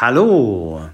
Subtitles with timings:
[0.00, 0.90] Hallo!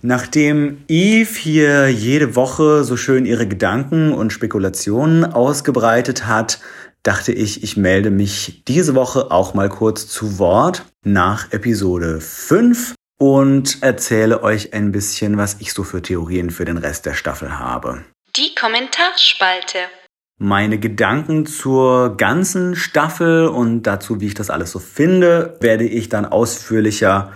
[0.00, 6.58] Nachdem Eve hier jede Woche so schön ihre Gedanken und Spekulationen ausgebreitet hat,
[7.02, 12.94] dachte ich, ich melde mich diese Woche auch mal kurz zu Wort nach Episode 5
[13.18, 17.58] und erzähle euch ein bisschen, was ich so für Theorien für den Rest der Staffel
[17.58, 18.02] habe.
[18.34, 19.76] Die Kommentarspalte.
[20.40, 26.08] Meine Gedanken zur ganzen Staffel und dazu, wie ich das alles so finde, werde ich
[26.08, 27.30] dann ausführlicher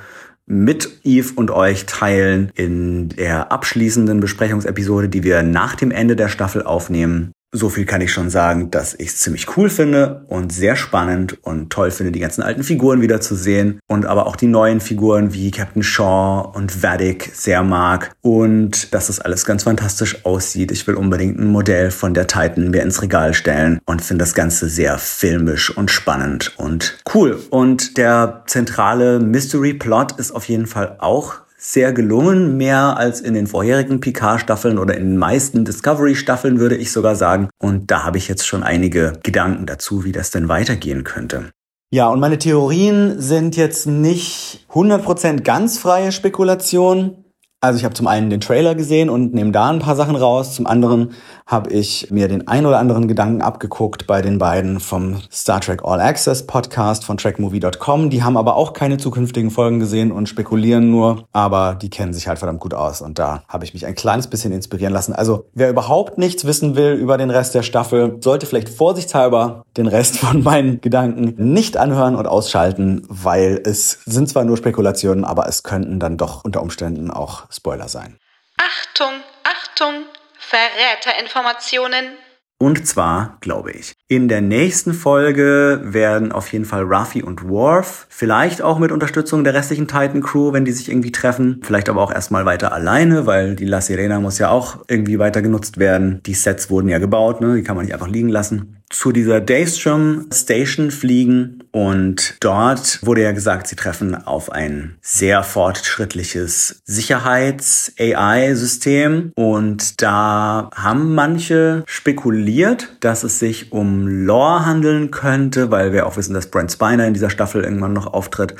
[0.46, 6.28] mit Eve und euch teilen in der abschließenden Besprechungsepisode, die wir nach dem Ende der
[6.28, 7.32] Staffel aufnehmen.
[7.54, 11.36] So viel kann ich schon sagen, dass ich es ziemlich cool finde und sehr spannend
[11.44, 14.80] und toll finde, die ganzen alten Figuren wieder zu sehen und aber auch die neuen
[14.80, 20.72] Figuren wie Captain Shaw und Vadik sehr mag und dass das alles ganz fantastisch aussieht.
[20.72, 24.32] Ich will unbedingt ein Modell von der Titan mir ins Regal stellen und finde das
[24.32, 27.38] Ganze sehr filmisch und spannend und cool.
[27.50, 33.34] Und der zentrale Mystery Plot ist auf jeden Fall auch sehr gelungen, mehr als in
[33.34, 37.50] den vorherigen Picard-Staffeln oder in den meisten Discovery-Staffeln, würde ich sogar sagen.
[37.62, 41.50] Und da habe ich jetzt schon einige Gedanken dazu, wie das denn weitergehen könnte.
[41.92, 47.21] Ja, und meine Theorien sind jetzt nicht 100% ganz freie Spekulation.
[47.64, 50.56] Also ich habe zum einen den Trailer gesehen und nehme da ein paar Sachen raus.
[50.56, 51.12] Zum anderen
[51.46, 55.84] habe ich mir den ein oder anderen Gedanken abgeguckt bei den beiden vom Star Trek
[55.84, 58.10] All Access Podcast von trackmovie.com.
[58.10, 62.26] Die haben aber auch keine zukünftigen Folgen gesehen und spekulieren nur, aber die kennen sich
[62.26, 65.12] halt verdammt gut aus und da habe ich mich ein kleines bisschen inspirieren lassen.
[65.12, 69.86] Also wer überhaupt nichts wissen will über den Rest der Staffel, sollte vielleicht vorsichtshalber den
[69.86, 75.48] Rest von meinen Gedanken nicht anhören und ausschalten, weil es sind zwar nur Spekulationen, aber
[75.48, 78.18] es könnten dann doch unter Umständen auch Spoiler sein.
[78.56, 79.12] Achtung,
[79.44, 80.04] Achtung,
[80.38, 82.16] Verräterinformationen.
[82.62, 88.06] Und zwar, glaube ich, in der nächsten Folge werden auf jeden Fall Ruffy und Worf,
[88.08, 92.00] vielleicht auch mit Unterstützung der restlichen Titan Crew, wenn die sich irgendwie treffen, vielleicht aber
[92.00, 96.22] auch erstmal weiter alleine, weil die La Sirena muss ja auch irgendwie weiter genutzt werden.
[96.24, 97.56] Die Sets wurden ja gebaut, ne?
[97.56, 103.22] die kann man nicht einfach liegen lassen zu dieser Daystrom Station fliegen und dort wurde
[103.22, 113.24] ja gesagt, sie treffen auf ein sehr fortschrittliches Sicherheits-AI-System und da haben manche spekuliert, dass
[113.24, 117.30] es sich um Lore handeln könnte, weil wir auch wissen, dass Brent Spiner in dieser
[117.30, 118.54] Staffel irgendwann noch auftritt.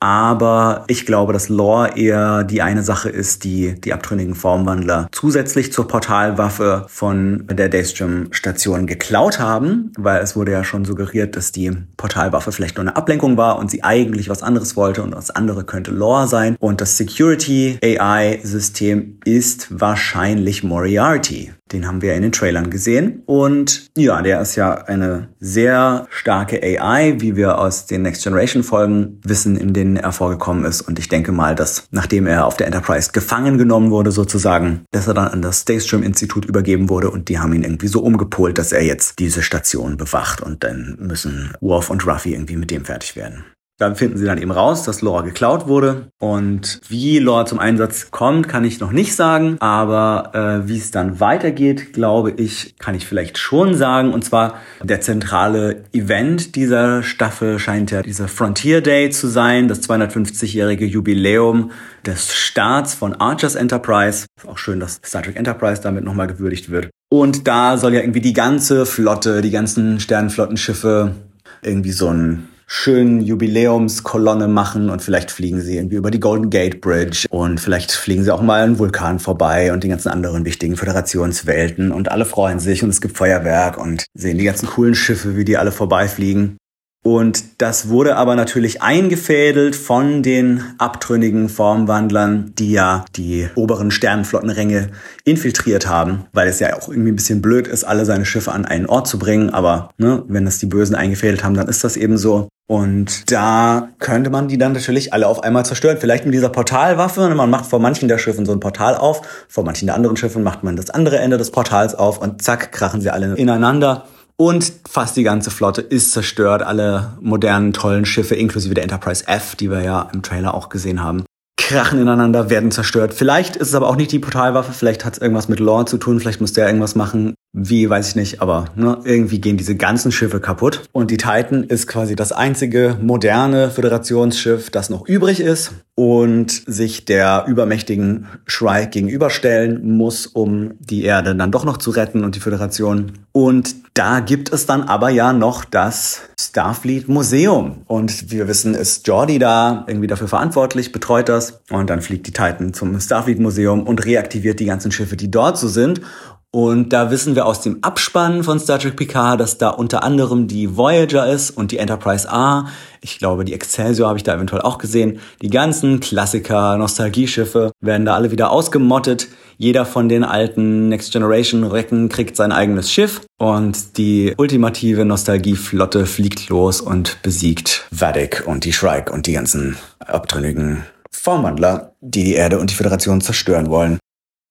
[0.00, 5.72] Aber ich glaube, dass Lore eher die eine Sache ist, die die abtrünnigen Formwandler zusätzlich
[5.72, 11.72] zur Portalwaffe von der Daystrom-Station geklaut haben, weil es wurde ja schon suggeriert, dass die
[11.96, 15.64] Portalwaffe vielleicht nur eine Ablenkung war und sie eigentlich was anderes wollte und das andere
[15.64, 16.56] könnte Lore sein.
[16.60, 21.52] Und das Security AI-System ist wahrscheinlich Moriarty.
[21.72, 23.22] Den haben wir in den Trailern gesehen.
[23.26, 28.62] Und ja, der ist ja eine sehr starke AI, wie wir aus den Next Generation
[28.62, 30.82] Folgen wissen, in denen er vorgekommen ist.
[30.82, 35.08] Und ich denke mal, dass nachdem er auf der Enterprise gefangen genommen wurde, sozusagen, dass
[35.08, 38.58] er dann an das Daystrom Institut übergeben wurde und die haben ihn irgendwie so umgepolt,
[38.58, 42.84] dass er jetzt diese Station bewacht und dann müssen Worf und Ruffy irgendwie mit dem
[42.84, 43.44] fertig werden.
[43.78, 46.08] Da finden sie dann eben raus, dass Laura geklaut wurde.
[46.18, 49.58] Und wie Laura zum Einsatz kommt, kann ich noch nicht sagen.
[49.60, 50.30] Aber
[50.64, 54.14] äh, wie es dann weitergeht, glaube ich, kann ich vielleicht schon sagen.
[54.14, 59.86] Und zwar der zentrale Event dieser Staffel scheint ja dieser Frontier Day zu sein, das
[59.86, 61.70] 250-jährige Jubiläum
[62.06, 64.24] des Starts von Archers Enterprise.
[64.46, 66.88] Auch schön, dass Star Trek Enterprise damit nochmal gewürdigt wird.
[67.10, 71.14] Und da soll ja irgendwie die ganze Flotte, die ganzen Sternenflottenschiffe
[71.62, 76.80] irgendwie so ein schönen Jubiläumskolonne machen und vielleicht fliegen sie irgendwie über die Golden Gate
[76.80, 80.76] Bridge und vielleicht fliegen sie auch mal einen Vulkan vorbei und die ganzen anderen wichtigen
[80.76, 85.36] Föderationswelten und alle freuen sich und es gibt Feuerwerk und sehen die ganzen coolen Schiffe,
[85.36, 86.58] wie die alle vorbeifliegen.
[87.06, 94.88] Und das wurde aber natürlich eingefädelt von den abtrünnigen Formwandlern, die ja die oberen Sternenflottenränge
[95.22, 98.64] infiltriert haben, weil es ja auch irgendwie ein bisschen blöd ist, alle seine Schiffe an
[98.64, 99.50] einen Ort zu bringen.
[99.50, 102.48] Aber ne, wenn das die Bösen eingefädelt haben, dann ist das eben so.
[102.66, 105.98] Und da könnte man die dann natürlich alle auf einmal zerstören.
[106.00, 107.32] Vielleicht mit dieser Portalwaffe.
[107.36, 110.42] Man macht vor manchen der Schiffen so ein Portal auf, vor manchen der anderen Schiffen
[110.42, 114.06] macht man das andere Ende des Portals auf und zack, krachen sie alle ineinander.
[114.38, 116.62] Und fast die ganze Flotte ist zerstört.
[116.62, 121.02] Alle modernen, tollen Schiffe, inklusive der Enterprise F, die wir ja im Trailer auch gesehen
[121.02, 121.24] haben,
[121.56, 123.14] krachen ineinander, werden zerstört.
[123.14, 125.98] Vielleicht ist es aber auch nicht die Portalwaffe, vielleicht hat es irgendwas mit Lore zu
[125.98, 127.34] tun, vielleicht muss der irgendwas machen.
[127.52, 130.82] Wie, weiß ich nicht, aber ne, irgendwie gehen diese ganzen Schiffe kaputt.
[130.92, 137.06] Und die Titan ist quasi das einzige moderne Föderationsschiff, das noch übrig ist und sich
[137.06, 142.40] der übermächtigen Shrike gegenüberstellen muss, um die Erde dann doch noch zu retten und die
[142.40, 143.12] Föderation.
[143.32, 147.78] Und Da gibt es dann aber ja noch das Starfleet Museum.
[147.86, 151.62] Und wie wir wissen, ist Jordi da irgendwie dafür verantwortlich, betreut das.
[151.70, 155.56] Und dann fliegt die Titan zum Starfleet Museum und reaktiviert die ganzen Schiffe, die dort
[155.56, 156.02] so sind.
[156.50, 160.46] Und da wissen wir aus dem Abspann von Star Trek Picard, dass da unter anderem
[160.46, 162.66] die Voyager ist und die Enterprise A.
[163.00, 165.20] Ich glaube, die Excelsior habe ich da eventuell auch gesehen.
[165.40, 169.28] Die ganzen Klassiker, Nostalgieschiffe werden da alle wieder ausgemottet.
[169.58, 176.04] Jeder von den alten Next Generation Recken kriegt sein eigenes Schiff und die ultimative Nostalgieflotte
[176.04, 182.34] fliegt los und besiegt Vadik und die Shrike und die ganzen abtrünnigen Formwandler, die die
[182.34, 183.98] Erde und die Föderation zerstören wollen.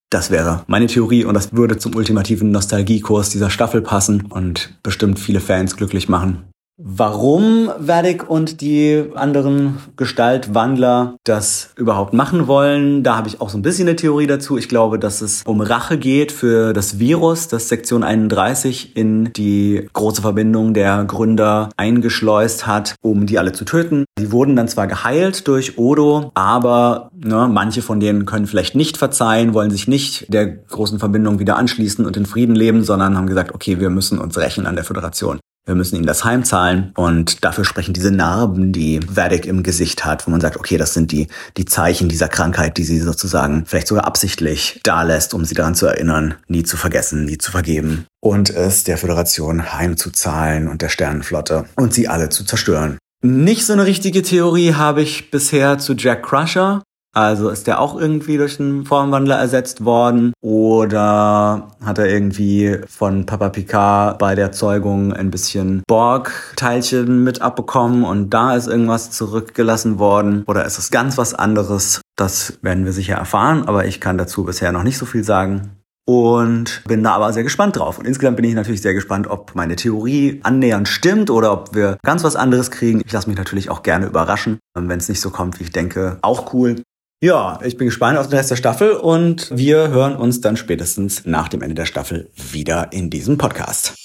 [0.10, 5.20] Das wäre meine Theorie und das würde zum ultimativen Nostalgiekurs dieser Staffel passen und bestimmt
[5.20, 6.46] viele Fans glücklich machen.
[6.78, 13.58] Warum Verdic und die anderen Gestaltwandler das überhaupt machen wollen, da habe ich auch so
[13.58, 14.58] ein bisschen eine Theorie dazu.
[14.58, 19.88] Ich glaube, dass es um Rache geht für das Virus, das Sektion 31 in die
[19.94, 24.04] große Verbindung der Gründer eingeschleust hat, um die alle zu töten.
[24.20, 28.98] Die wurden dann zwar geheilt durch Odo, aber ne, manche von denen können vielleicht nicht
[28.98, 33.28] verzeihen, wollen sich nicht der großen Verbindung wieder anschließen und in Frieden leben, sondern haben
[33.28, 35.40] gesagt, okay, wir müssen uns rächen an der Föderation.
[35.68, 40.28] Wir müssen ihm das heimzahlen und dafür sprechen diese Narben, die Verdic im Gesicht hat,
[40.28, 41.28] wo man sagt, okay, das sind die,
[41.58, 45.74] die Zeichen dieser Krankheit, die sie sozusagen vielleicht sogar absichtlich da lässt, um sie daran
[45.74, 50.90] zu erinnern, nie zu vergessen, nie zu vergeben und es der Föderation heimzuzahlen und der
[50.90, 53.00] Sternenflotte und sie alle zu zerstören.
[53.24, 56.84] Nicht so eine richtige Theorie habe ich bisher zu Jack Crusher.
[57.16, 63.26] Also ist der auch irgendwie durch einen Formwandler ersetzt worden oder hat er irgendwie von
[63.26, 69.98] Papa Picard bei der Zeugung ein bisschen Borg-Teilchen mit abbekommen und da ist irgendwas zurückgelassen
[69.98, 72.02] worden oder ist es ganz was anderes?
[72.18, 75.72] Das werden wir sicher erfahren, aber ich kann dazu bisher noch nicht so viel sagen
[76.06, 77.98] und bin da aber sehr gespannt drauf.
[77.98, 81.98] Und insgesamt bin ich natürlich sehr gespannt, ob meine Theorie annähernd stimmt oder ob wir
[82.04, 83.02] ganz was anderes kriegen.
[83.06, 84.60] Ich lasse mich natürlich auch gerne überraschen.
[84.74, 86.84] Wenn es nicht so kommt, wie ich denke, auch cool.
[87.26, 91.26] Ja, ich bin gespannt auf den Rest der Staffel und wir hören uns dann spätestens
[91.26, 93.96] nach dem Ende der Staffel wieder in diesem Podcast.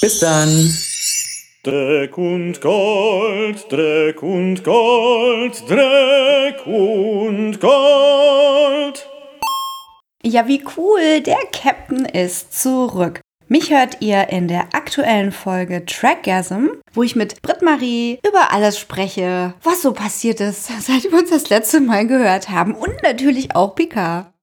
[0.00, 0.74] Bis dann!
[1.62, 9.08] Dreck und Gold, Dreck und Gold, Dreck und Gold.
[10.22, 13.20] Ja, wie cool, der Captain ist zurück.
[13.46, 19.52] Mich hört ihr in der aktuellen Folge Trackgasm, wo ich mit Britt-Marie über alles spreche,
[19.62, 23.74] was so passiert ist, seit wir uns das letzte Mal gehört haben und natürlich auch
[23.74, 24.33] Picard.